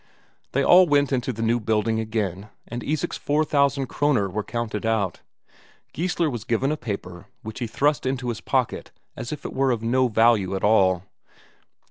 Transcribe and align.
They 0.53 0.63
all 0.63 0.87
went 0.87 1.11
into 1.13 1.31
the 1.31 1.43
new 1.43 1.59
building 1.59 1.99
again, 1.99 2.49
and 2.67 2.83
Isak's 2.83 3.17
four 3.19 3.45
thousand 3.45 3.85
Kroner 3.85 4.31
were 4.31 4.43
counted 4.43 4.83
out. 4.83 5.19
Geissler 5.93 6.27
was 6.27 6.43
given 6.43 6.71
a 6.71 6.75
paper, 6.75 7.27
which 7.43 7.59
he 7.59 7.67
thrust 7.67 8.07
into 8.07 8.29
his 8.29 8.41
pocket 8.41 8.89
as 9.15 9.31
if 9.31 9.45
it 9.45 9.53
were 9.53 9.69
of 9.69 9.83
no 9.83 10.07
value 10.07 10.55
at 10.55 10.63
all. 10.63 11.03